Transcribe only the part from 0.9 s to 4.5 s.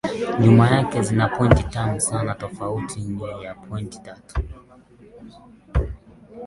zina pointi tatu sana tofauti ya pointi tatu